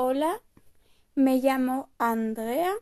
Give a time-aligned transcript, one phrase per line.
[0.00, 0.40] Hola,
[1.16, 2.72] me llamo Andrea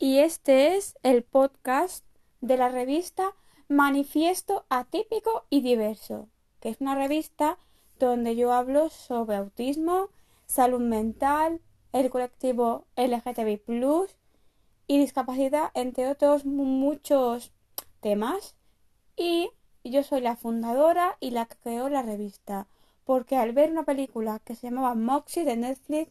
[0.00, 2.04] y este es el podcast
[2.40, 3.36] de la revista
[3.68, 6.28] Manifiesto Atípico y Diverso,
[6.58, 7.58] que es una revista
[8.00, 10.08] donde yo hablo sobre autismo,
[10.46, 11.60] salud mental,
[11.92, 13.62] el colectivo LGTBI
[14.88, 17.52] y discapacidad, entre otros muchos
[18.00, 18.56] temas.
[19.16, 19.52] Y
[19.84, 22.66] yo soy la fundadora y la que creó la revista,
[23.04, 26.10] porque al ver una película que se llamaba Moxie de Netflix,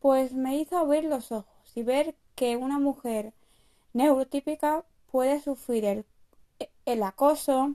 [0.00, 3.32] pues me hizo abrir los ojos y ver que una mujer
[3.92, 6.04] neurotípica puede sufrir el,
[6.84, 7.74] el acoso,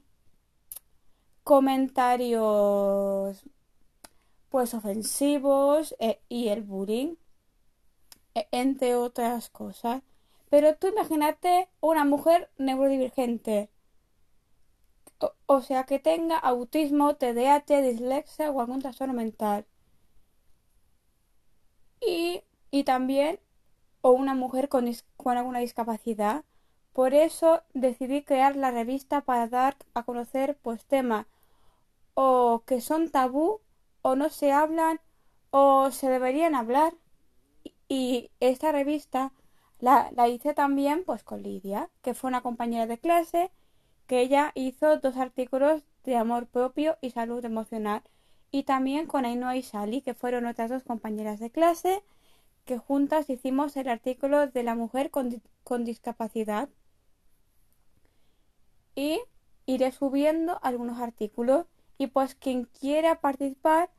[1.43, 3.43] comentarios
[4.49, 7.15] pues ofensivos e, y el bullying,
[8.35, 10.03] e, entre otras cosas.
[10.49, 13.69] Pero tú imagínate una mujer neurodivergente,
[15.19, 19.65] o, o sea que tenga autismo, TDAH, dislexia o algún trastorno mental
[22.07, 23.39] y, también
[24.02, 26.44] o una mujer con, con alguna discapacidad.
[26.91, 31.25] Por eso decidí crear la revista para dar a conocer pues temas
[32.14, 33.61] o que son tabú
[34.02, 35.00] o no se hablan
[35.52, 36.94] o se deberían hablar.
[37.88, 39.31] Y esta revista
[39.80, 43.52] la, la, hice también pues con Lidia, que fue una compañera de clase,
[44.08, 48.03] que ella hizo dos artículos de amor propio y salud emocional
[48.53, 52.03] y también con Ainhoa y Sally, que fueron otras dos compañeras de clase,
[52.65, 56.69] que juntas hicimos el artículo de la mujer con, con discapacidad.
[58.93, 59.19] Y
[59.65, 61.65] iré subiendo algunos artículos
[61.97, 63.89] y pues quien quiera participar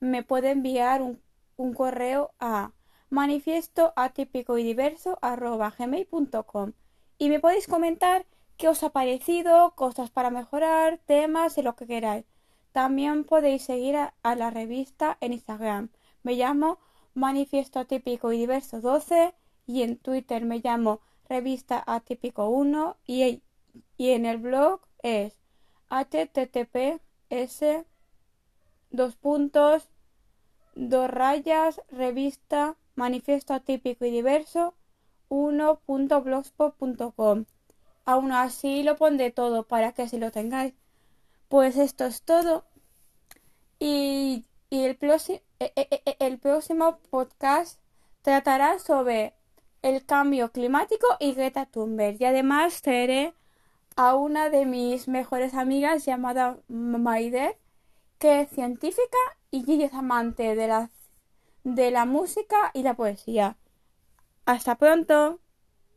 [0.00, 1.20] me puede enviar un,
[1.58, 2.72] un correo a
[3.10, 6.72] manifiesto atípico y diverso gmail.com
[7.18, 8.24] y me podéis comentar
[8.56, 12.24] qué os ha parecido, cosas para mejorar, temas y lo que queráis.
[12.72, 15.90] También podéis seguir a, la revista en Instagram.
[16.22, 16.78] Me llamo
[17.14, 19.34] Manifiesto Atípico y Diverso 12
[19.66, 23.42] y en Twitter me llamo Revista Atípico 1 y,
[23.96, 25.38] y en el blog es
[25.90, 27.64] https
[28.90, 29.88] dos puntos
[30.74, 34.74] dos rayas revista manifiesto atípico y diverso
[35.28, 37.46] 1.blogspot.com
[38.04, 40.74] aún así lo pondré todo para que así lo tengáis
[41.48, 42.64] pues esto es todo.
[43.78, 47.80] Y, el, e, e, e, el próximo podcast
[48.22, 49.34] tratará sobre
[49.82, 52.20] el cambio climático y Greta Thunberg.
[52.20, 53.34] Y además traeré
[53.96, 57.58] a una de mis mejores amigas llamada Maider,
[58.18, 59.18] que es científica
[59.50, 60.90] y es amante de la,
[61.64, 63.56] de la música y la poesía.
[64.44, 65.40] Hasta pronto.